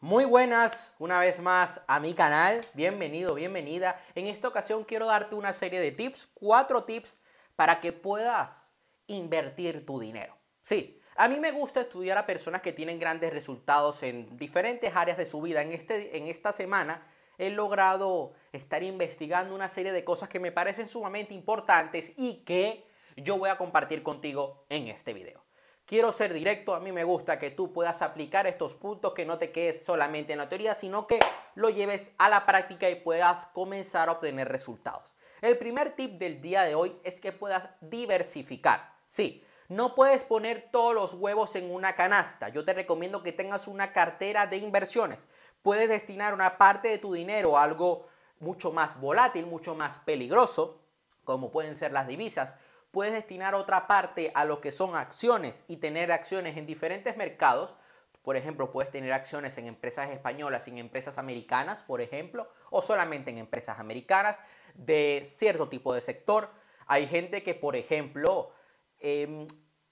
Muy 0.00 0.26
buenas, 0.26 0.92
una 1.00 1.18
vez 1.18 1.40
más 1.40 1.80
a 1.88 1.98
mi 1.98 2.14
canal. 2.14 2.60
Bienvenido, 2.74 3.34
bienvenida. 3.34 4.00
En 4.14 4.28
esta 4.28 4.46
ocasión 4.46 4.84
quiero 4.84 5.06
darte 5.06 5.34
una 5.34 5.52
serie 5.52 5.80
de 5.80 5.90
tips, 5.90 6.28
cuatro 6.34 6.84
tips 6.84 7.18
para 7.56 7.80
que 7.80 7.92
puedas 7.92 8.72
invertir 9.08 9.84
tu 9.84 9.98
dinero. 9.98 10.36
Sí, 10.62 11.00
a 11.16 11.26
mí 11.26 11.40
me 11.40 11.50
gusta 11.50 11.80
estudiar 11.80 12.16
a 12.16 12.26
personas 12.26 12.62
que 12.62 12.72
tienen 12.72 13.00
grandes 13.00 13.32
resultados 13.32 14.04
en 14.04 14.36
diferentes 14.36 14.94
áreas 14.94 15.18
de 15.18 15.26
su 15.26 15.42
vida. 15.42 15.62
En, 15.62 15.72
este, 15.72 16.16
en 16.16 16.28
esta 16.28 16.52
semana 16.52 17.04
he 17.36 17.50
logrado 17.50 18.34
estar 18.52 18.84
investigando 18.84 19.52
una 19.52 19.66
serie 19.66 19.90
de 19.90 20.04
cosas 20.04 20.28
que 20.28 20.38
me 20.38 20.52
parecen 20.52 20.86
sumamente 20.86 21.34
importantes 21.34 22.12
y 22.16 22.44
que 22.44 22.86
yo 23.16 23.36
voy 23.36 23.50
a 23.50 23.58
compartir 23.58 24.04
contigo 24.04 24.64
en 24.68 24.86
este 24.86 25.12
video. 25.12 25.47
Quiero 25.88 26.12
ser 26.12 26.34
directo, 26.34 26.74
a 26.74 26.80
mí 26.80 26.92
me 26.92 27.02
gusta 27.02 27.38
que 27.38 27.50
tú 27.50 27.72
puedas 27.72 28.02
aplicar 28.02 28.46
estos 28.46 28.74
puntos, 28.74 29.14
que 29.14 29.24
no 29.24 29.38
te 29.38 29.52
quedes 29.52 29.86
solamente 29.86 30.34
en 30.34 30.38
la 30.38 30.50
teoría, 30.50 30.74
sino 30.74 31.06
que 31.06 31.18
lo 31.54 31.70
lleves 31.70 32.12
a 32.18 32.28
la 32.28 32.44
práctica 32.44 32.90
y 32.90 32.96
puedas 32.96 33.46
comenzar 33.54 34.10
a 34.10 34.12
obtener 34.12 34.48
resultados. 34.48 35.14
El 35.40 35.56
primer 35.56 35.96
tip 35.96 36.18
del 36.18 36.42
día 36.42 36.64
de 36.64 36.74
hoy 36.74 37.00
es 37.04 37.20
que 37.20 37.32
puedas 37.32 37.70
diversificar. 37.80 38.96
Sí, 39.06 39.42
no 39.68 39.94
puedes 39.94 40.24
poner 40.24 40.68
todos 40.70 40.94
los 40.94 41.14
huevos 41.14 41.56
en 41.56 41.72
una 41.72 41.96
canasta. 41.96 42.50
Yo 42.50 42.66
te 42.66 42.74
recomiendo 42.74 43.22
que 43.22 43.32
tengas 43.32 43.66
una 43.66 43.94
cartera 43.94 44.46
de 44.46 44.58
inversiones. 44.58 45.26
Puedes 45.62 45.88
destinar 45.88 46.34
una 46.34 46.58
parte 46.58 46.88
de 46.88 46.98
tu 46.98 47.14
dinero 47.14 47.56
a 47.56 47.62
algo 47.62 48.08
mucho 48.40 48.72
más 48.72 49.00
volátil, 49.00 49.46
mucho 49.46 49.74
más 49.74 49.96
peligroso, 49.96 50.82
como 51.24 51.50
pueden 51.50 51.74
ser 51.74 51.92
las 51.92 52.06
divisas, 52.06 52.56
puedes 52.90 53.12
destinar 53.12 53.54
otra 53.54 53.86
parte 53.86 54.32
a 54.34 54.44
lo 54.44 54.60
que 54.60 54.72
son 54.72 54.96
acciones 54.96 55.64
y 55.68 55.76
tener 55.78 56.12
acciones 56.12 56.56
en 56.56 56.66
diferentes 56.66 57.16
mercados. 57.16 57.76
Por 58.22 58.36
ejemplo, 58.36 58.70
puedes 58.70 58.90
tener 58.90 59.12
acciones 59.12 59.56
en 59.58 59.66
empresas 59.66 60.10
españolas 60.10 60.68
y 60.68 60.70
en 60.70 60.78
empresas 60.78 61.18
americanas, 61.18 61.82
por 61.82 62.00
ejemplo, 62.00 62.50
o 62.70 62.82
solamente 62.82 63.30
en 63.30 63.38
empresas 63.38 63.78
americanas 63.78 64.38
de 64.74 65.22
cierto 65.24 65.68
tipo 65.68 65.94
de 65.94 66.00
sector. 66.00 66.50
Hay 66.86 67.06
gente 67.06 67.42
que, 67.42 67.54
por 67.54 67.76
ejemplo, 67.76 68.52
em, 69.00 69.46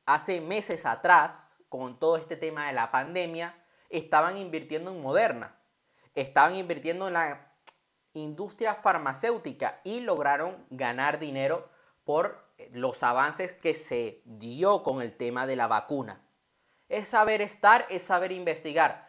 hace 0.06 0.40
meses 0.40 0.86
atrás, 0.86 1.56
con 1.68 1.98
todo 1.98 2.16
este 2.16 2.36
tema 2.36 2.66
de 2.66 2.72
la 2.72 2.90
pandemia, 2.90 3.54
estaban 3.90 4.36
invirtiendo 4.36 4.90
en 4.90 5.02
Moderna, 5.02 5.58
estaban 6.14 6.56
invirtiendo 6.56 7.08
en 7.08 7.14
la 7.14 7.52
industria 8.14 8.74
farmacéutica 8.74 9.80
y 9.84 10.00
lograron 10.00 10.66
ganar 10.70 11.18
dinero 11.18 11.68
por 12.04 12.45
los 12.72 13.02
avances 13.02 13.52
que 13.52 13.74
se 13.74 14.22
dio 14.24 14.82
con 14.82 15.02
el 15.02 15.16
tema 15.16 15.46
de 15.46 15.56
la 15.56 15.66
vacuna. 15.66 16.22
Es 16.88 17.08
saber 17.08 17.40
estar, 17.40 17.86
es 17.90 18.02
saber 18.02 18.32
investigar. 18.32 19.08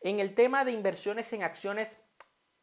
En 0.00 0.20
el 0.20 0.34
tema 0.34 0.64
de 0.64 0.72
inversiones 0.72 1.32
en 1.32 1.42
acciones 1.42 1.98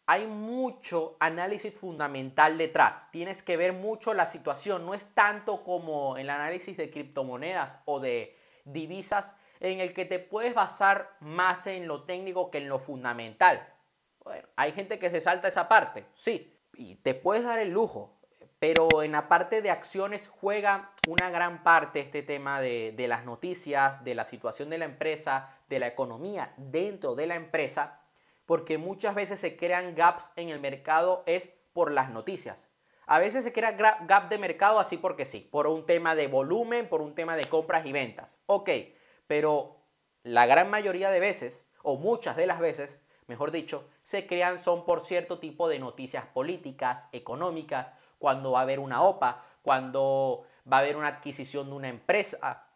hay 0.06 0.28
mucho 0.28 1.18
análisis 1.20 1.74
fundamental 1.74 2.58
detrás. 2.58 3.10
Tienes 3.12 3.42
que 3.42 3.58
ver 3.58 3.74
mucho 3.74 4.14
la 4.14 4.26
situación. 4.26 4.86
No 4.86 4.94
es 4.94 5.14
tanto 5.16 5.64
como 5.64 6.18
el 6.18 6.30
análisis 6.30 6.78
de 6.78 6.92
criptomonedas 6.92 7.80
o 7.86 8.00
de 8.00 8.38
divisas 8.66 9.36
en 9.60 9.80
el 9.80 9.94
que 9.94 10.06
te 10.06 10.20
puedes 10.20 10.54
basar 10.54 11.16
más 11.20 11.66
en 11.68 11.88
lo 11.88 12.04
técnico 12.04 12.52
que 12.52 12.60
en 12.60 12.70
lo 12.70 12.80
fundamental. 12.80 13.74
Hay 14.56 14.72
gente 14.72 15.00
que 15.00 15.10
se 15.10 15.22
salta 15.22 15.48
esa 15.48 15.68
parte, 15.68 16.06
sí, 16.14 16.60
y 16.74 16.96
te 16.96 17.14
puedes 17.14 17.44
dar 17.44 17.60
el 17.60 17.70
lujo 17.70 18.20
pero 18.60 18.88
en 19.04 19.12
la 19.12 19.28
parte 19.28 19.62
de 19.62 19.70
acciones 19.70 20.30
juega 20.40 20.94
una 21.08 21.30
gran 21.30 21.64
parte 21.64 22.00
este 22.00 22.24
tema 22.24 22.62
de, 22.62 22.94
las 23.08 23.26
noticias, 23.26 24.04
de 24.04 24.16
la 24.16 24.26
situación 24.26 24.70
de 24.70 24.78
la 24.78 24.86
empresa, 24.86 25.50
de 25.70 25.80
la 25.80 25.88
economía 25.88 26.54
dentro 26.58 27.16
de 27.16 27.28
la 27.28 27.36
empresa, 27.36 28.02
porque 28.46 28.78
muchas 28.78 29.16
veces 29.16 29.40
se 29.40 29.58
crean 29.58 29.96
gaps 29.96 30.32
en 30.36 30.50
el 30.50 30.60
mercado 30.60 31.24
es 31.26 31.50
por 31.74 31.92
las 31.92 32.10
noticias. 32.10 32.70
A 33.08 33.20
veces 33.20 33.44
se 33.44 33.54
crea 33.54 33.74
gap 33.74 34.30
de 34.30 34.38
mercado 34.38 34.80
así 34.80 34.98
porque 34.98 35.26
sí, 35.26 35.48
por 35.52 35.68
un 35.68 35.86
tema 35.86 36.16
de 36.16 36.28
volumen, 36.28 36.90
por 36.90 37.02
un 37.02 37.14
tema 37.14 37.36
de 37.36 37.48
compras 37.48 37.86
y 37.86 37.92
ventas. 37.92 38.40
Ok, 38.48 38.70
pero 39.28 39.84
la 40.24 40.48
gran 40.48 40.70
mayoría 40.72 41.12
de 41.12 41.20
veces, 41.20 41.68
o 41.84 41.98
muchas 41.98 42.36
de 42.36 42.48
las 42.48 42.60
veces, 42.60 43.00
mejor 43.28 43.52
dicho, 43.52 43.88
se 44.04 44.28
crean 44.28 44.60
son 44.60 44.86
por 44.86 45.02
cierto 45.02 45.40
tipo 45.40 45.68
de 45.68 45.80
noticias 45.80 46.26
políticas, 46.26 47.10
económicas, 47.12 47.94
cuando 48.20 48.52
va 48.52 48.60
a 48.60 48.64
haber 48.64 48.80
una 48.80 49.02
OPA, 49.02 49.44
cuando 49.62 50.46
va 50.72 50.78
a 50.78 50.80
haber 50.82 50.96
una 50.96 51.08
adquisición 51.08 51.70
de 51.70 51.76
una 51.76 51.90
empresa, 51.90 52.68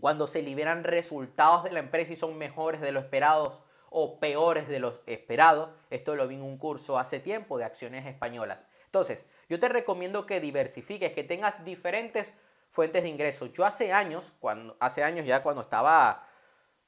cuando 0.00 0.26
se 0.26 0.42
liberan 0.42 0.84
resultados 0.84 1.64
de 1.64 1.72
la 1.72 1.78
empresa 1.78 2.12
y 2.12 2.16
son 2.16 2.36
mejores 2.36 2.80
de 2.80 2.92
lo 2.92 3.00
esperados 3.00 3.62
o 3.90 4.18
peores 4.18 4.68
de 4.68 4.80
los 4.80 5.02
esperados. 5.06 5.70
Esto 5.90 6.16
lo 6.16 6.26
vi 6.26 6.34
en 6.34 6.42
un 6.42 6.58
curso 6.58 6.98
hace 6.98 7.20
tiempo 7.20 7.58
de 7.58 7.64
acciones 7.64 8.06
españolas. 8.06 8.66
Entonces, 8.86 9.26
yo 9.48 9.60
te 9.60 9.68
recomiendo 9.68 10.26
que 10.26 10.40
diversifiques, 10.40 11.12
que 11.12 11.24
tengas 11.24 11.64
diferentes 11.64 12.32
fuentes 12.70 13.04
de 13.04 13.08
ingresos. 13.08 13.52
Yo 13.52 13.64
hace 13.64 13.92
años, 13.92 14.32
cuando, 14.40 14.76
hace 14.80 15.04
años 15.04 15.26
ya 15.26 15.42
cuando 15.42 15.62
estaba 15.62 16.26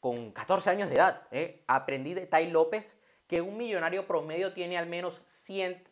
con 0.06 0.31
14 0.31 0.71
años 0.71 0.89
de 0.89 0.94
edad, 0.94 1.27
¿eh? 1.33 1.65
aprendí 1.67 2.15
de 2.15 2.27
Tai 2.27 2.49
López 2.53 2.97
que 3.27 3.41
un 3.41 3.56
millonario 3.56 4.06
promedio 4.06 4.53
tiene 4.53 4.78
al 4.78 4.87
menos 4.87 5.21
7 5.27 5.83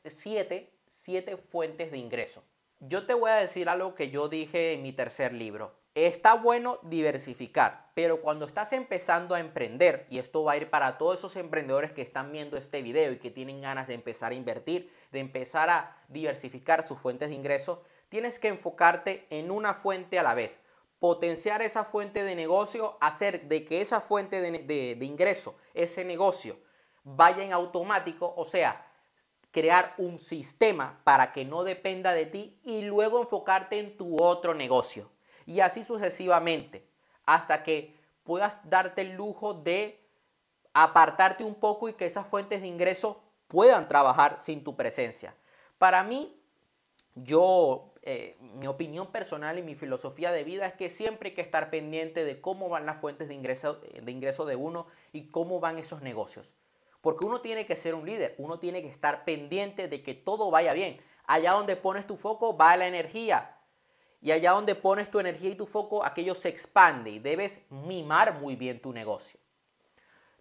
siete 0.87 1.37
fuentes 1.37 1.91
de 1.91 1.99
ingreso. 1.99 2.45
Yo 2.79 3.07
te 3.07 3.15
voy 3.15 3.33
a 3.33 3.35
decir 3.35 3.69
algo 3.69 3.97
que 3.97 4.11
yo 4.11 4.29
dije 4.29 4.75
en 4.75 4.83
mi 4.83 4.93
tercer 4.93 5.33
libro. 5.33 5.75
Está 5.97 6.35
bueno 6.35 6.79
diversificar, 6.83 7.91
pero 7.95 8.21
cuando 8.21 8.47
estás 8.47 8.73
empezando 8.73 9.35
a 9.35 9.41
emprender, 9.41 10.07
y 10.09 10.21
esto 10.21 10.45
va 10.45 10.53
a 10.53 10.59
ir 10.59 10.71
para 10.71 10.97
todos 10.97 11.19
esos 11.19 11.35
emprendedores 11.35 11.91
que 11.91 12.03
están 12.03 12.31
viendo 12.31 12.57
este 12.57 12.83
video 12.83 13.11
y 13.11 13.19
que 13.19 13.33
tienen 13.33 13.63
ganas 13.63 13.89
de 13.89 13.95
empezar 13.95 14.31
a 14.31 14.37
invertir, 14.37 14.93
de 15.11 15.19
empezar 15.19 15.71
a 15.71 15.97
diversificar 16.07 16.87
sus 16.87 17.01
fuentes 17.01 17.31
de 17.31 17.35
ingreso, 17.35 17.83
tienes 18.09 18.39
que 18.39 18.47
enfocarte 18.47 19.27
en 19.31 19.51
una 19.51 19.75
fuente 19.75 20.21
a 20.21 20.23
la 20.23 20.35
vez. 20.35 20.61
Potenciar 21.05 21.61
esa 21.61 21.85
fuente 21.85 22.25
de 22.25 22.35
negocio, 22.35 22.97
hacer 22.99 23.47
de 23.47 23.67
que 23.67 23.83
esa 23.83 24.01
fuente 24.01 24.41
de, 24.41 24.97
de 24.97 25.05
ingreso, 25.05 25.55
ese 25.75 26.03
negocio, 26.03 26.57
vaya 27.03 27.45
en 27.45 27.53
automático, 27.53 28.33
o 28.39 28.47
sea, 28.47 28.91
crear 29.51 29.93
un 29.99 30.19
sistema 30.19 31.03
para 31.05 31.31
que 31.31 31.45
no 31.45 31.63
dependa 31.63 32.15
de 32.15 32.25
ti 32.25 32.59
y 32.65 32.81
luego 32.81 33.21
enfocarte 33.21 33.79
en 33.79 33.99
tu 33.99 34.17
otro 34.19 34.55
negocio. 34.55 35.11
Y 35.45 35.61
así 35.61 35.85
sucesivamente, 35.85 36.89
hasta 37.27 37.63
que 37.63 37.95
puedas 38.23 38.57
darte 38.65 39.03
el 39.03 39.13
lujo 39.13 39.53
de 39.53 40.01
apartarte 40.73 41.45
un 41.45 41.55
poco 41.55 41.91
y 41.91 41.93
que 41.93 42.07
esas 42.07 42.27
fuentes 42.27 42.63
de 42.63 42.67
ingreso 42.69 43.23
puedan 43.47 43.89
trabajar 43.89 44.39
sin 44.39 44.65
tu 44.65 44.75
presencia. 44.75 45.37
Para 45.77 46.03
mí, 46.03 46.35
yo, 47.15 47.93
eh, 48.07 48.37
mi 48.39 48.67
opinión 48.67 49.11
personal 49.11 49.59
y 49.59 49.63
mi 49.63 49.75
filosofía 49.75 50.31
de 50.31 50.45
vida 50.45 50.67
es 50.67 50.75
que 50.75 50.91
siempre 50.91 51.31
hay 51.31 51.35
que 51.35 51.41
estar 51.41 51.71
pendiente 51.71 52.23
de 52.23 52.39
cómo 52.39 52.69
van 52.69 52.85
las 52.85 52.99
fuentes 52.99 53.29
de 53.29 53.35
ingreso 53.35 53.77
de, 53.77 54.13
ingreso 54.13 54.45
de 54.45 54.57
uno 54.57 54.87
y 55.13 55.29
cómo 55.29 55.59
van 55.59 55.79
esos 55.79 56.03
negocios. 56.03 56.53
Porque 57.01 57.25
uno 57.25 57.41
tiene 57.41 57.65
que 57.65 57.77
ser 57.77 57.95
un 57.95 58.05
líder, 58.05 58.35
uno 58.37 58.59
tiene 58.59 58.83
que 58.83 58.89
estar 58.89 59.25
pendiente 59.25 59.89
de 59.89 60.03
que 60.03 60.13
todo 60.13 60.51
vaya 60.51 60.75
bien. 60.75 61.01
Allá 61.27 61.53
donde 61.53 61.77
pones 61.77 62.07
tu 62.07 62.19
foco 62.19 62.55
va 62.55 62.77
la 62.77 62.87
energía. 62.87 63.57
Y 64.21 64.33
allá 64.33 64.51
donde 64.51 64.75
pones 64.75 65.11
tu 65.11 65.19
energía 65.19 65.49
y 65.49 65.55
tu 65.55 65.67
foco, 65.67 66.05
aquello 66.05 66.35
se 66.35 66.51
expande 66.51 67.11
y 67.11 67.19
debes 67.21 67.61
mimar 67.71 68.39
muy 68.39 68.55
bien 68.55 68.83
tu 68.83 68.93
negocio. 68.93 69.41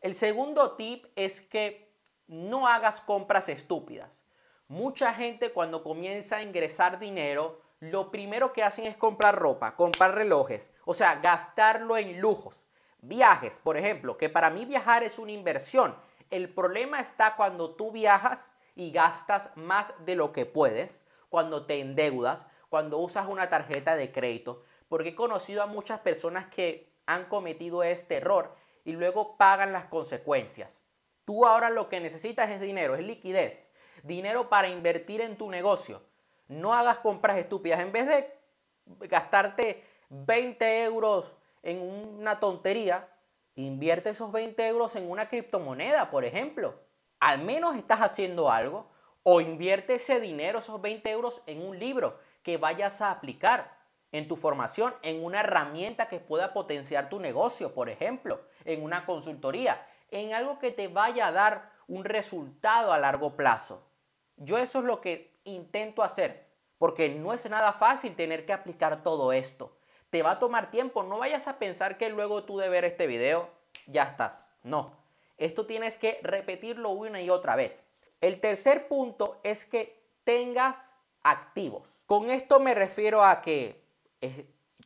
El 0.02 0.16
segundo 0.16 0.74
tip 0.74 1.06
es 1.16 1.40
que 1.40 1.94
no 2.28 2.68
hagas 2.68 3.00
compras 3.00 3.48
estúpidas. 3.48 4.23
Mucha 4.68 5.14
gente 5.14 5.52
cuando 5.52 5.84
comienza 5.84 6.38
a 6.38 6.44
ingresar 6.44 7.00
dinero, 7.00 7.62
lo 7.80 8.12
primero 8.12 8.54
que 8.54 8.64
hacen 8.64 8.86
es 8.86 8.96
comprar 8.96 9.36
ropa, 9.36 9.76
comprar 9.76 10.16
relojes, 10.16 10.72
o 10.86 10.94
sea, 10.94 11.16
gastarlo 11.16 11.98
en 11.98 12.20
lujos. 12.20 12.66
Viajes, 13.02 13.60
por 13.60 13.76
ejemplo, 13.76 14.18
que 14.18 14.30
para 14.30 14.50
mí 14.50 14.66
viajar 14.66 15.04
es 15.04 15.20
una 15.20 15.34
inversión 15.34 15.96
el 16.34 16.50
problema 16.52 17.00
está 17.00 17.36
cuando 17.36 17.76
tú 17.76 17.92
viajas 17.92 18.54
y 18.76 18.92
gastas 18.92 19.52
más 19.54 19.94
de 20.04 20.16
lo 20.16 20.34
que 20.34 20.48
puedes, 20.48 21.06
cuando 21.30 21.68
te 21.68 21.80
endeudas, 21.80 22.48
cuando 22.70 22.98
usas 22.98 23.28
una 23.28 23.50
tarjeta 23.50 23.96
de 23.96 24.12
crédito, 24.12 24.64
porque 24.90 25.10
he 25.10 25.16
conocido 25.16 25.62
a 25.62 25.68
muchas 25.68 26.00
personas 26.00 26.48
que 26.48 26.92
han 27.06 27.26
cometido 27.26 27.84
este 27.84 28.16
error 28.16 28.56
y 28.84 28.94
luego 28.94 29.38
pagan 29.38 29.74
las 29.74 29.86
consecuencias. 29.86 30.82
Tú 31.24 31.46
ahora 31.46 31.70
lo 31.70 31.88
que 31.88 32.00
necesitas 32.00 32.50
es 32.50 32.60
dinero, 32.60 32.96
es 32.96 33.06
liquidez, 33.06 33.70
dinero 34.04 34.50
para 34.50 34.70
invertir 34.70 35.22
en 35.22 35.38
tu 35.38 35.50
negocio. 35.50 36.04
No 36.48 36.74
hagas 36.74 37.00
compras 37.00 37.38
estúpidas. 37.38 37.80
En 37.80 37.92
vez 37.92 38.06
de 38.06 39.08
gastarte 39.08 39.84
20 40.10 40.84
euros 40.84 41.36
en 41.64 41.82
una 41.82 42.40
tontería, 42.40 43.10
Invierte 43.56 44.10
esos 44.10 44.32
20 44.32 44.68
euros 44.68 44.96
en 44.96 45.10
una 45.10 45.30
criptomoneda, 45.30 46.10
por 46.10 46.26
ejemplo. 46.26 46.80
Al 47.20 47.40
menos 47.40 47.76
estás 47.76 48.02
haciendo 48.02 48.52
algo. 48.52 48.92
O 49.22 49.40
invierte 49.40 49.96
ese 49.96 50.20
dinero, 50.20 50.60
esos 50.60 50.82
20 50.82 51.10
euros, 51.10 51.44
en 51.46 51.66
un 51.66 51.80
libro 51.80 52.20
que 52.42 52.58
vayas 52.58 53.02
a 53.02 53.10
aplicar 53.10 53.78
en 54.12 54.28
tu 54.28 54.36
formación, 54.36 54.94
en 55.02 55.24
una 55.24 55.40
herramienta 55.40 56.10
que 56.10 56.20
pueda 56.20 56.52
potenciar 56.52 57.10
tu 57.10 57.22
negocio, 57.22 57.74
por 57.74 57.90
ejemplo, 57.90 58.42
en 58.66 58.84
una 58.84 59.06
consultoría, 59.06 59.88
en 60.12 60.34
algo 60.34 60.60
que 60.60 60.72
te 60.72 60.90
vaya 60.90 61.28
a 61.28 61.32
dar 61.32 61.72
un 61.88 62.04
resultado 62.04 62.92
a 62.92 63.00
largo 63.00 63.38
plazo. 63.38 63.88
Yo 64.38 64.58
eso 64.58 64.80
es 64.80 64.86
lo 64.86 65.02
que 65.02 65.34
intento 65.44 66.04
hacer, 66.04 66.48
porque 66.78 67.10
no 67.10 67.34
es 67.34 67.50
nada 67.50 67.74
fácil 67.74 68.16
tener 68.16 68.46
que 68.46 68.54
aplicar 68.54 69.04
todo 69.04 69.34
esto. 69.34 69.78
Te 70.10 70.22
va 70.22 70.32
a 70.32 70.40
tomar 70.40 70.70
tiempo, 70.70 71.04
no 71.04 71.20
vayas 71.20 71.48
a 71.48 71.58
pensar 71.58 71.98
que 71.98 72.10
luego 72.10 72.44
tú 72.44 72.58
de 72.58 72.70
ver 72.70 72.86
este 72.86 73.08
video 73.08 73.50
ya 73.88 74.04
estás. 74.04 74.48
No, 74.64 74.96
esto 75.38 75.66
tienes 75.66 75.98
que 75.98 76.20
repetirlo 76.24 76.92
una 76.92 77.22
y 77.22 77.30
otra 77.30 77.56
vez. 77.56 77.84
El 78.22 78.40
tercer 78.40 78.88
punto 78.88 79.40
es 79.44 79.66
que 79.66 80.02
tengas 80.24 80.94
activos. 81.24 82.04
Con 82.06 82.30
esto 82.30 82.60
me 82.60 82.74
refiero 82.74 83.24
a 83.24 83.42
que 83.42 83.84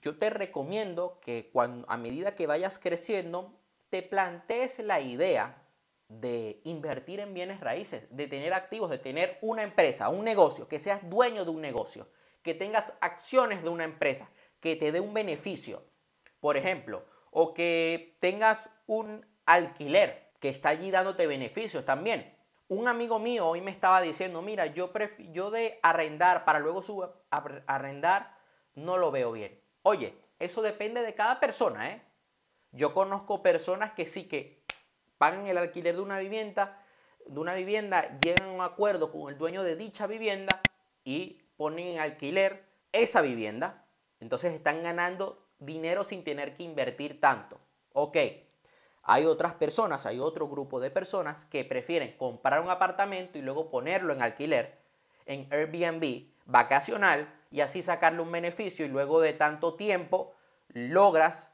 yo 0.02 0.18
te 0.18 0.30
recomiendo 0.30 1.20
que 1.22 1.50
cuando, 1.52 1.90
a 1.90 1.98
medida 1.98 2.36
que 2.36 2.48
vayas 2.48 2.80
creciendo, 2.80 3.54
te 3.90 4.02
plantees 4.02 4.80
la 4.80 5.00
idea 5.00 5.62
de 6.10 6.62
invertir 6.64 7.20
en 7.20 7.34
bienes 7.34 7.60
raíces, 7.60 8.08
de 8.10 8.28
tener 8.28 8.54
activos, 8.54 8.90
de 8.90 8.98
tener 8.98 9.38
una 9.42 9.64
empresa, 9.64 10.10
un 10.10 10.24
negocio, 10.24 10.68
que 10.68 10.80
seas 10.80 11.08
dueño 11.10 11.44
de 11.44 11.52
un 11.52 11.62
negocio, 11.62 12.10
que 12.42 12.54
tengas 12.54 12.94
acciones 13.02 13.62
de 13.64 13.70
una 13.70 13.84
empresa, 13.84 14.30
que 14.60 14.76
te 14.76 14.92
dé 14.92 15.00
un 15.00 15.14
beneficio, 15.14 15.84
por 16.40 16.56
ejemplo, 16.56 17.06
o 17.32 17.54
que 17.54 18.18
tengas 18.20 18.70
un 18.86 19.26
alquiler 19.46 20.32
que 20.40 20.50
está 20.50 20.70
allí 20.70 20.92
dándote 20.92 21.28
beneficios 21.28 21.84
también. 21.84 22.36
Un 22.70 22.88
amigo 22.88 23.20
mío 23.20 23.48
hoy 23.48 23.62
me 23.62 23.72
estaba 23.72 24.02
diciendo, 24.02 24.42
mira, 24.42 24.66
yo, 24.68 24.92
de 25.52 25.80
arrendar 25.84 26.46
para 26.46 26.60
luego 26.60 26.82
arrendar, 27.30 28.38
no 28.76 28.98
lo 28.98 29.12
veo 29.12 29.32
bien. 29.32 29.62
Oye, 29.84 30.18
eso 30.40 30.62
depende 30.62 31.02
de 31.02 31.16
cada 31.16 31.40
persona, 31.40 31.92
¿eh? 31.92 32.02
Yo 32.72 32.94
conozco 32.94 33.42
personas 33.42 33.94
que 33.94 34.06
sí 34.06 34.28
que 34.28 34.57
pagan 35.18 35.48
el 35.48 35.58
alquiler 35.58 35.96
de 35.96 36.02
una 36.02 36.20
vivienda, 36.20 36.84
de 37.26 37.40
una 37.40 37.54
vivienda, 37.54 38.20
llegan 38.20 38.50
a 38.50 38.52
un 38.52 38.62
acuerdo 38.62 39.12
con 39.12 39.32
el 39.32 39.38
dueño 39.38 39.64
de 39.64 39.76
dicha 39.76 40.08
vivienda 40.08 40.62
y 41.04 41.42
ponen 41.58 41.88
en 41.88 42.00
alquiler 42.00 42.64
esa 42.92 43.22
vivienda. 43.22 43.86
Entonces 44.20 44.54
están 44.54 44.84
ganando 44.84 45.48
dinero 45.60 46.04
sin 46.04 46.24
tener 46.24 46.56
que 46.56 46.64
invertir 46.64 47.20
tanto. 47.20 47.60
Ok, 47.94 48.18
hay 49.04 49.26
otras 49.26 49.54
personas, 49.54 50.06
hay 50.06 50.20
otro 50.20 50.48
grupo 50.48 50.80
de 50.80 50.92
personas 50.92 51.46
que 51.46 51.66
prefieren 51.66 52.16
comprar 52.18 52.62
un 52.62 52.70
apartamento 52.70 53.38
y 53.38 53.42
luego 53.42 53.70
ponerlo 53.70 54.14
en 54.14 54.22
alquiler, 54.22 54.78
en 55.26 55.48
Airbnb, 55.52 56.28
vacacional, 56.46 57.34
y 57.50 57.62
así 57.62 57.82
sacarle 57.82 58.22
un 58.22 58.32
beneficio 58.32 58.86
y 58.86 58.90
luego 58.90 59.22
de 59.22 59.34
tanto 59.34 59.76
tiempo 59.76 60.34
logras 60.68 61.52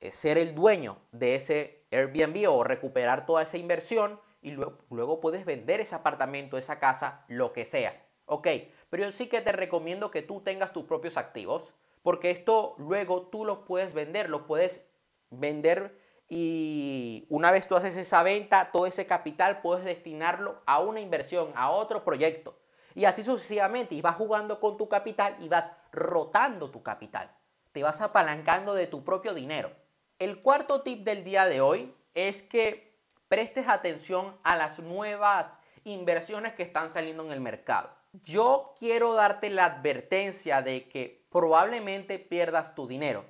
eh, 0.00 0.10
ser 0.10 0.38
el 0.38 0.54
dueño 0.54 0.98
de 1.12 1.36
ese 1.36 1.75
Airbnb 1.90 2.48
o 2.48 2.64
recuperar 2.64 3.26
toda 3.26 3.42
esa 3.42 3.58
inversión 3.58 4.20
y 4.42 4.52
luego, 4.52 5.20
puedes 5.20 5.44
vender 5.44 5.80
ese 5.80 5.94
apartamento, 5.94 6.56
esa 6.56 6.78
casa, 6.78 7.24
lo 7.28 7.52
que 7.52 7.64
sea. 7.64 8.00
Ok, 8.26 8.48
pero 8.90 9.04
yo 9.04 9.12
sí 9.12 9.28
que 9.28 9.40
te 9.40 9.52
recomiendo 9.52 10.10
que 10.10 10.22
tú 10.22 10.40
tengas 10.40 10.72
tus 10.72 10.84
propios 10.84 11.16
activos 11.16 11.74
porque 12.02 12.30
esto 12.30 12.74
luego 12.78 13.22
tú 13.22 13.44
los 13.44 13.58
puedes 13.58 13.92
vender, 13.94 14.30
lo 14.30 14.46
puedes 14.46 14.86
vender 15.30 15.98
y 16.28 17.26
una 17.28 17.50
vez 17.50 17.68
tú 17.68 17.76
haces 17.76 17.96
esa 17.96 18.22
venta, 18.22 18.70
todo 18.72 18.86
ese 18.86 19.06
capital 19.06 19.60
puedes 19.60 19.84
destinarlo 19.84 20.62
a 20.66 20.80
una 20.80 21.00
inversión, 21.00 21.52
a 21.54 21.70
otro 21.70 22.04
proyecto. 22.04 22.58
Y 22.94 23.04
así 23.04 23.22
sucesivamente, 23.22 23.94
y 23.94 24.00
vas 24.00 24.16
jugando 24.16 24.58
con 24.58 24.76
tu 24.76 24.88
capital 24.88 25.36
y 25.40 25.48
vas 25.48 25.70
rotando 25.92 26.70
tu 26.70 26.82
capital. 26.82 27.30
Te 27.72 27.82
vas 27.82 28.00
apalancando 28.00 28.74
de 28.74 28.86
tu 28.86 29.04
propio 29.04 29.34
dinero. 29.34 29.70
El 30.18 30.40
cuarto 30.40 30.80
tip 30.80 31.04
del 31.04 31.24
día 31.24 31.44
de 31.44 31.60
hoy 31.60 31.94
es 32.14 32.42
que 32.42 32.96
prestes 33.28 33.68
atención 33.68 34.34
a 34.44 34.56
las 34.56 34.78
nuevas 34.78 35.58
inversiones 35.84 36.54
que 36.54 36.62
están 36.62 36.90
saliendo 36.90 37.22
en 37.24 37.32
el 37.32 37.40
mercado. 37.42 37.90
Yo 38.22 38.74
quiero 38.78 39.12
darte 39.12 39.50
la 39.50 39.66
advertencia 39.66 40.62
de 40.62 40.88
que 40.88 41.26
probablemente 41.30 42.18
pierdas 42.18 42.74
tu 42.74 42.88
dinero. 42.88 43.26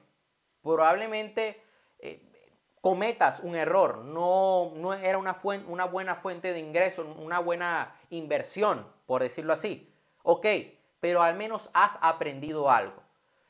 Probablemente 0.63 1.61
eh, 1.99 2.23
cometas 2.81 3.41
un 3.41 3.57
error. 3.57 4.05
No, 4.05 4.73
no 4.77 4.95
era 4.95 5.19
una, 5.19 5.37
una 5.67 5.87
buena 5.87 6.15
fuente 6.15 6.53
de 6.53 6.61
ingreso, 6.61 7.05
una 7.19 7.41
buena 7.41 7.97
inversión, 8.11 8.87
por 9.07 9.23
decirlo 9.23 9.53
así. 9.53 9.93
Ok, 10.23 10.47
pero 11.01 11.21
al 11.21 11.35
menos 11.35 11.69
has 11.73 11.99
aprendido 12.01 12.71
algo. 12.71 13.06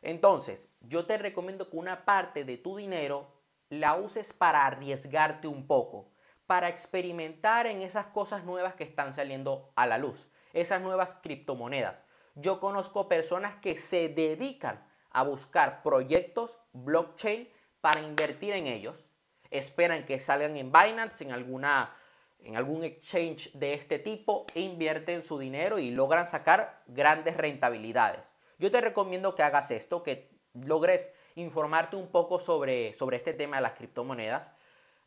Entonces, 0.07 0.71
yo 0.83 1.05
te 1.05 1.19
recomiendo 1.19 1.69
que 1.69 1.77
una 1.77 2.05
parte 2.05 2.45
de 2.45 2.57
tu 2.59 2.77
dinero 2.77 3.27
la 3.71 3.97
uses 3.97 4.33
para 4.33 4.65
arriesgarte 4.65 5.49
un 5.49 5.67
poco, 5.67 6.13
para 6.47 6.69
experimentar 6.69 7.67
en 7.67 7.83
esas 7.83 8.07
cosas 8.07 8.45
nuevas 8.45 8.77
que 8.77 8.85
están 8.85 9.13
saliendo 9.15 9.73
a 9.75 9.85
la 9.85 9.99
luz, 9.99 10.29
esas 10.53 10.81
nuevas 10.81 11.17
criptomonedas. 11.25 12.05
Yo 12.37 12.61
conozco 12.61 13.09
personas 13.09 13.57
que 13.57 13.77
se 13.77 14.09
dedican 14.09 14.87
a 15.11 15.25
buscar 15.25 15.83
proyectos 15.83 16.57
blockchain 16.73 17.49
para 17.81 17.99
invertir 17.99 18.53
en 18.53 18.69
ellos. 18.69 19.11
Esperan 19.51 20.07
que 20.07 20.21
salgan 20.21 20.57
en 20.57 20.71
Binance, 20.71 21.25
en, 21.25 21.33
alguna, 21.33 21.93
en 22.39 22.57
algún 22.57 22.85
exchange 22.85 23.51
de 23.55 23.75
este 23.75 23.99
tipo, 23.99 24.47
invierten 24.55 25.21
su 25.21 25.37
dinero 25.37 25.81
y 25.81 25.91
logran 25.91 26.27
sacar 26.27 26.85
grandes 26.87 27.37
rentabilidades. 27.37 28.36
Yo 28.59 28.71
te 28.71 28.81
recomiendo 28.81 29.35
que 29.35 29.43
hagas 29.43 29.71
esto, 29.71 30.03
que 30.03 30.31
logres 30.55 31.11
informarte 31.35 31.97
un 31.97 32.09
poco 32.09 32.41
sobre, 32.41 32.95
sobre 32.95 33.19
este 33.19 33.35
tema 33.35 33.57
de 33.57 33.63
las 33.63 33.73
criptomonedas. 33.73 34.53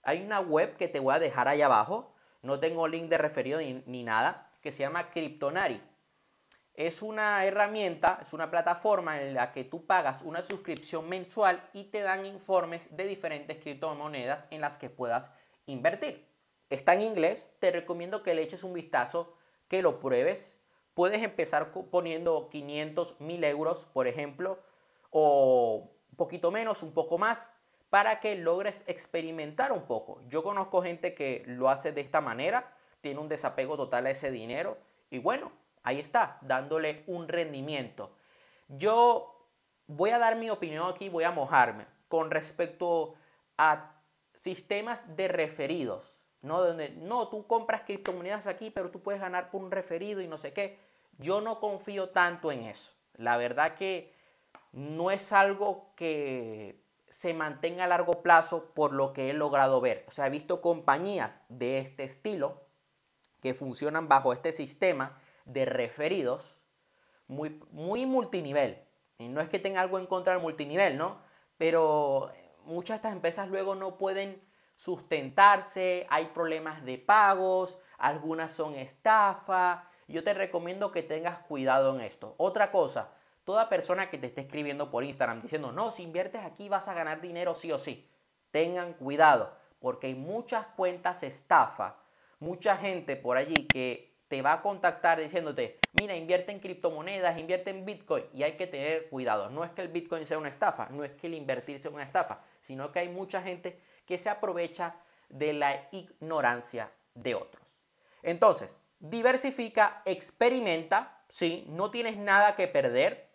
Hay 0.03 0.21
una 0.21 0.39
web 0.39 0.75
que 0.75 0.87
te 0.87 0.99
voy 0.99 1.15
a 1.15 1.19
dejar 1.19 1.47
ahí 1.47 1.61
abajo, 1.61 2.13
no 2.41 2.59
tengo 2.59 2.87
link 2.87 3.09
de 3.09 3.17
referido 3.17 3.59
ni, 3.59 3.83
ni 3.85 4.03
nada, 4.03 4.51
que 4.61 4.71
se 4.71 4.79
llama 4.79 5.09
Cryptonari. 5.09 5.81
Es 6.73 7.01
una 7.01 7.43
herramienta, 7.43 8.19
es 8.21 8.31
una 8.33 8.49
plataforma 8.49 9.21
en 9.21 9.33
la 9.33 9.51
que 9.51 9.65
tú 9.65 9.85
pagas 9.85 10.21
una 10.21 10.41
suscripción 10.41 11.09
mensual 11.09 11.61
y 11.73 11.85
te 11.85 12.01
dan 12.01 12.25
informes 12.25 12.95
de 12.95 13.05
diferentes 13.05 13.57
criptomonedas 13.57 14.47
en 14.51 14.61
las 14.61 14.77
que 14.77 14.89
puedas 14.89 15.31
invertir. 15.65 16.29
Está 16.69 16.93
en 16.93 17.01
inglés, 17.01 17.47
te 17.59 17.71
recomiendo 17.71 18.21
que 18.21 18.35
le 18.35 18.43
eches 18.43 18.63
un 18.63 18.73
vistazo, 18.73 19.35
que 19.67 19.81
lo 19.81 19.99
pruebes. 19.99 20.58
Puedes 20.99 21.23
empezar 21.23 21.71
poniendo 21.71 22.49
500, 22.49 23.21
1000 23.21 23.43
euros, 23.45 23.85
por 23.93 24.05
ejemplo, 24.05 24.59
o 25.11 25.89
un 26.11 26.17
poquito 26.17 26.51
menos, 26.51 26.83
un 26.83 26.91
poco 26.91 27.17
más, 27.17 27.53
para 27.89 28.19
que 28.19 28.35
logres 28.35 28.83
experimentar 28.85 29.71
un 29.71 29.83
poco. 29.83 30.21
Yo 30.27 30.43
conozco 30.43 30.81
gente 30.81 31.13
que 31.13 31.43
lo 31.47 31.69
hace 31.69 31.93
de 31.93 32.01
esta 32.01 32.19
manera, 32.19 32.75
tiene 32.99 33.21
un 33.21 33.29
desapego 33.29 33.77
total 33.77 34.07
a 34.07 34.09
ese 34.09 34.29
dinero 34.29 34.77
y 35.09 35.19
bueno, 35.19 35.53
ahí 35.83 36.01
está, 36.01 36.37
dándole 36.41 37.05
un 37.07 37.29
rendimiento. 37.29 38.11
Yo 38.67 39.47
voy 39.87 40.09
a 40.09 40.19
dar 40.19 40.35
mi 40.35 40.49
opinión 40.49 40.91
aquí, 40.93 41.07
voy 41.07 41.23
a 41.23 41.31
mojarme 41.31 41.85
con 42.09 42.29
respecto 42.29 43.15
a 43.57 44.01
sistemas 44.35 45.15
de 45.15 45.29
referidos, 45.29 46.19
¿no? 46.41 46.59
Donde 46.61 46.89
no, 46.89 47.29
tú 47.29 47.47
compras 47.47 47.83
criptomonedas 47.85 48.47
aquí, 48.47 48.69
pero 48.69 48.91
tú 48.91 49.01
puedes 49.01 49.21
ganar 49.21 49.49
por 49.49 49.63
un 49.63 49.71
referido 49.71 50.19
y 50.19 50.27
no 50.27 50.37
sé 50.37 50.51
qué. 50.51 50.88
Yo 51.19 51.41
no 51.41 51.59
confío 51.59 52.09
tanto 52.09 52.51
en 52.51 52.63
eso. 52.63 52.93
La 53.13 53.37
verdad 53.37 53.75
que 53.75 54.13
no 54.71 55.11
es 55.11 55.31
algo 55.31 55.93
que 55.95 56.81
se 57.09 57.33
mantenga 57.33 57.83
a 57.83 57.87
largo 57.87 58.23
plazo 58.23 58.73
por 58.73 58.93
lo 58.93 59.13
que 59.13 59.29
he 59.29 59.33
logrado 59.33 59.81
ver. 59.81 60.05
O 60.07 60.11
sea, 60.11 60.27
he 60.27 60.29
visto 60.29 60.61
compañías 60.61 61.39
de 61.49 61.79
este 61.79 62.03
estilo 62.03 62.63
que 63.41 63.53
funcionan 63.53 64.07
bajo 64.07 64.33
este 64.33 64.53
sistema 64.53 65.19
de 65.45 65.65
referidos 65.65 66.57
muy, 67.27 67.61
muy 67.71 68.05
multinivel. 68.05 68.83
No 69.17 69.41
es 69.41 69.49
que 69.49 69.59
tenga 69.59 69.81
algo 69.81 69.99
en 69.99 70.05
contra 70.05 70.33
del 70.33 70.41
multinivel, 70.41 70.97
¿no? 70.97 71.19
Pero 71.57 72.31
muchas 72.63 72.95
de 72.95 72.95
estas 72.95 73.13
empresas 73.13 73.49
luego 73.49 73.75
no 73.75 73.97
pueden 73.97 74.41
sustentarse, 74.75 76.07
hay 76.09 76.27
problemas 76.27 76.85
de 76.85 76.97
pagos, 76.97 77.77
algunas 77.97 78.53
son 78.53 78.75
estafa. 78.75 79.89
Yo 80.09 80.23
te 80.23 80.33
recomiendo 80.33 80.91
que 80.91 81.03
tengas 81.03 81.39
cuidado 81.39 81.95
en 81.95 82.01
esto. 82.01 82.33
Otra 82.37 82.71
cosa, 82.71 83.11
toda 83.43 83.69
persona 83.69 84.09
que 84.09 84.17
te 84.17 84.25
esté 84.25 84.41
escribiendo 84.41 84.89
por 84.89 85.03
Instagram 85.03 85.41
diciendo, 85.41 85.71
no, 85.71 85.91
si 85.91 86.03
inviertes 86.03 86.43
aquí 86.43 86.67
vas 86.67 86.87
a 86.87 86.95
ganar 86.95 87.21
dinero 87.21 87.53
sí 87.53 87.71
o 87.71 87.77
sí. 87.77 88.09
Tengan 88.49 88.93
cuidado, 88.93 89.55
porque 89.79 90.07
hay 90.07 90.15
muchas 90.15 90.65
cuentas 90.75 91.21
estafa, 91.21 91.97
mucha 92.39 92.75
gente 92.75 93.17
por 93.17 93.37
allí 93.37 93.67
que 93.67 94.09
te 94.27 94.41
va 94.41 94.53
a 94.53 94.61
contactar 94.63 95.19
diciéndote, 95.19 95.79
mira, 95.99 96.15
invierte 96.15 96.51
en 96.51 96.59
criptomonedas, 96.59 97.37
invierte 97.37 97.69
en 97.69 97.85
Bitcoin 97.85 98.25
y 98.33 98.41
hay 98.41 98.53
que 98.53 98.65
tener 98.65 99.09
cuidado. 99.09 99.51
No 99.51 99.63
es 99.63 99.69
que 99.71 99.81
el 99.83 99.89
Bitcoin 99.89 100.25
sea 100.25 100.39
una 100.39 100.49
estafa, 100.49 100.87
no 100.89 101.03
es 101.03 101.11
que 101.11 101.27
el 101.27 101.35
invertir 101.35 101.79
sea 101.79 101.91
una 101.91 102.03
estafa, 102.03 102.41
sino 102.61 102.91
que 102.91 102.99
hay 102.99 103.09
mucha 103.09 103.41
gente 103.41 103.79
que 104.07 104.17
se 104.17 104.29
aprovecha 104.29 104.95
de 105.29 105.53
la 105.53 105.87
ignorancia 105.91 106.91
de 107.13 107.35
otros. 107.35 107.79
Entonces, 108.23 108.75
diversifica, 108.99 110.01
experimenta, 110.05 111.23
¿sí? 111.27 111.65
No 111.69 111.91
tienes 111.91 112.17
nada 112.17 112.55
que 112.55 112.67
perder, 112.67 113.29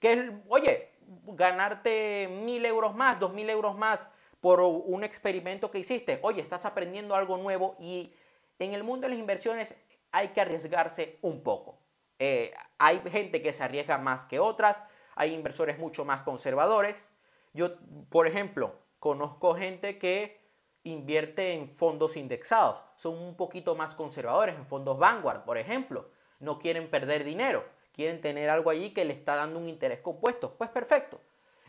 que, 0.00 0.40
oye, 0.48 0.90
ganarte 1.26 2.28
mil 2.44 2.64
euros 2.64 2.94
más, 2.94 3.18
dos 3.20 3.32
mil 3.32 3.48
euros 3.48 3.76
más 3.76 4.10
por 4.40 4.60
un 4.60 5.04
experimento 5.04 5.70
que 5.70 5.78
hiciste. 5.78 6.20
Oye, 6.22 6.42
estás 6.42 6.66
aprendiendo 6.66 7.14
algo 7.14 7.36
nuevo 7.36 7.76
y 7.80 8.12
en 8.58 8.74
el 8.74 8.84
mundo 8.84 9.06
de 9.06 9.10
las 9.10 9.18
inversiones 9.18 9.74
hay 10.12 10.28
que 10.28 10.40
arriesgarse 10.40 11.18
un 11.22 11.42
poco. 11.42 11.78
Eh, 12.18 12.52
hay 12.78 13.00
gente 13.10 13.42
que 13.42 13.52
se 13.52 13.64
arriesga 13.64 13.98
más 13.98 14.24
que 14.24 14.38
otras, 14.38 14.82
hay 15.14 15.34
inversores 15.34 15.78
mucho 15.78 16.04
más 16.04 16.22
conservadores. 16.22 17.12
Yo, 17.52 17.76
por 18.10 18.26
ejemplo, 18.26 18.78
conozco 18.98 19.54
gente 19.54 19.98
que 19.98 20.45
invierte 20.86 21.52
en 21.52 21.68
fondos 21.68 22.16
indexados, 22.16 22.82
son 22.96 23.18
un 23.18 23.36
poquito 23.36 23.74
más 23.74 23.94
conservadores, 23.94 24.54
en 24.54 24.64
fondos 24.64 24.98
Vanguard, 24.98 25.44
por 25.44 25.58
ejemplo. 25.58 26.08
No 26.38 26.58
quieren 26.58 26.88
perder 26.90 27.24
dinero, 27.24 27.64
quieren 27.92 28.20
tener 28.20 28.50
algo 28.50 28.70
allí 28.70 28.90
que 28.90 29.04
le 29.04 29.14
está 29.14 29.34
dando 29.34 29.58
un 29.58 29.66
interés 29.66 30.00
compuesto. 30.00 30.54
Pues 30.56 30.70
perfecto. 30.70 31.20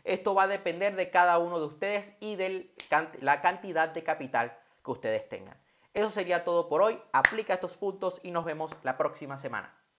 Esto 0.04 0.34
va 0.34 0.44
a 0.44 0.48
depender 0.48 0.94
de 0.94 1.10
cada 1.10 1.38
uno 1.38 1.58
de 1.58 1.66
ustedes 1.66 2.14
y 2.20 2.36
de 2.36 2.72
la 3.20 3.40
cantidad 3.40 3.88
de 3.88 4.04
capital 4.04 4.56
que 4.84 4.90
ustedes 4.90 5.28
tengan. 5.28 5.56
Eso 5.92 6.10
sería 6.10 6.44
todo 6.44 6.68
por 6.68 6.80
hoy. 6.80 7.00
Aplica 7.12 7.54
estos 7.54 7.76
puntos 7.76 8.20
y 8.22 8.30
nos 8.30 8.44
vemos 8.44 8.76
la 8.82 8.96
próxima 8.96 9.36
semana. 9.36 9.77